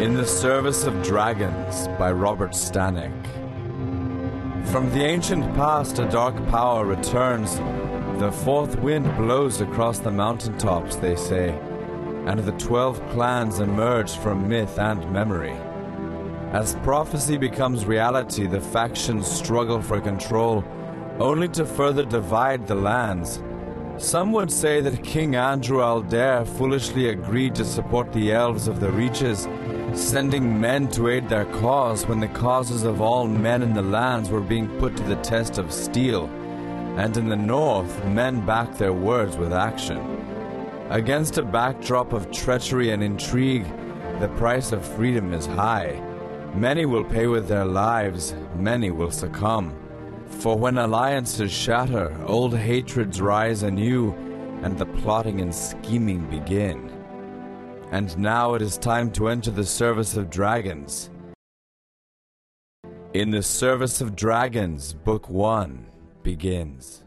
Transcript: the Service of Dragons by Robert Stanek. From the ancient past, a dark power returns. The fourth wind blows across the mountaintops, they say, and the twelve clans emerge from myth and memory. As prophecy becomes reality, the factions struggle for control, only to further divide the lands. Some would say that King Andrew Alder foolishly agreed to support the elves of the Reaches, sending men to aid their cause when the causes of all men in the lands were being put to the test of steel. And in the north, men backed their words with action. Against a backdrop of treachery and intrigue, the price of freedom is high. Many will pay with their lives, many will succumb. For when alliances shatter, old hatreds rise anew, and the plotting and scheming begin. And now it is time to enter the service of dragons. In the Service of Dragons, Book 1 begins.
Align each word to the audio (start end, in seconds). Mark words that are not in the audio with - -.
the 0.00 0.26
Service 0.26 0.84
of 0.84 1.02
Dragons 1.02 1.86
by 1.98 2.10
Robert 2.10 2.52
Stanek. 2.52 3.12
From 4.68 4.90
the 4.92 5.04
ancient 5.04 5.44
past, 5.54 5.98
a 5.98 6.08
dark 6.08 6.34
power 6.48 6.86
returns. 6.86 7.56
The 8.18 8.32
fourth 8.32 8.76
wind 8.80 9.14
blows 9.18 9.60
across 9.60 9.98
the 9.98 10.10
mountaintops, 10.10 10.96
they 10.96 11.16
say, 11.16 11.50
and 12.26 12.40
the 12.40 12.52
twelve 12.52 12.98
clans 13.10 13.60
emerge 13.60 14.16
from 14.16 14.48
myth 14.48 14.78
and 14.78 15.08
memory. 15.12 15.54
As 16.52 16.76
prophecy 16.76 17.36
becomes 17.36 17.84
reality, 17.84 18.46
the 18.46 18.60
factions 18.60 19.30
struggle 19.30 19.82
for 19.82 20.00
control, 20.00 20.64
only 21.18 21.48
to 21.48 21.66
further 21.66 22.06
divide 22.06 22.66
the 22.66 22.74
lands. 22.74 23.42
Some 23.98 24.32
would 24.32 24.50
say 24.50 24.80
that 24.80 25.04
King 25.04 25.36
Andrew 25.36 25.82
Alder 25.82 26.46
foolishly 26.56 27.10
agreed 27.10 27.54
to 27.56 27.66
support 27.66 28.10
the 28.14 28.32
elves 28.32 28.66
of 28.66 28.80
the 28.80 28.90
Reaches, 28.90 29.46
sending 29.94 30.60
men 30.60 30.88
to 30.88 31.08
aid 31.08 31.28
their 31.28 31.46
cause 31.46 32.06
when 32.06 32.20
the 32.20 32.28
causes 32.28 32.84
of 32.84 33.00
all 33.00 33.26
men 33.26 33.62
in 33.62 33.74
the 33.74 33.82
lands 33.82 34.30
were 34.30 34.40
being 34.40 34.68
put 34.78 34.96
to 34.96 35.02
the 35.04 35.16
test 35.16 35.58
of 35.58 35.72
steel. 35.72 36.26
And 36.96 37.16
in 37.16 37.28
the 37.28 37.36
north, 37.36 38.04
men 38.06 38.44
backed 38.44 38.78
their 38.78 38.92
words 38.92 39.36
with 39.36 39.52
action. 39.52 39.98
Against 40.90 41.38
a 41.38 41.42
backdrop 41.42 42.12
of 42.12 42.30
treachery 42.30 42.90
and 42.90 43.02
intrigue, 43.02 43.66
the 44.20 44.28
price 44.36 44.72
of 44.72 44.84
freedom 44.84 45.32
is 45.32 45.46
high. 45.46 46.00
Many 46.54 46.84
will 46.84 47.04
pay 47.04 47.26
with 47.26 47.48
their 47.48 47.64
lives, 47.64 48.34
many 48.56 48.90
will 48.90 49.10
succumb. 49.10 49.76
For 50.26 50.58
when 50.58 50.78
alliances 50.78 51.52
shatter, 51.52 52.16
old 52.26 52.56
hatreds 52.56 53.20
rise 53.20 53.62
anew, 53.62 54.12
and 54.62 54.76
the 54.76 54.86
plotting 54.86 55.40
and 55.40 55.54
scheming 55.54 56.26
begin. 56.26 56.99
And 57.92 58.16
now 58.16 58.54
it 58.54 58.62
is 58.62 58.78
time 58.78 59.10
to 59.12 59.28
enter 59.28 59.50
the 59.50 59.64
service 59.64 60.16
of 60.16 60.30
dragons. 60.30 61.10
In 63.14 63.30
the 63.32 63.42
Service 63.42 64.00
of 64.00 64.14
Dragons, 64.14 64.92
Book 64.92 65.28
1 65.28 65.86
begins. 66.22 67.02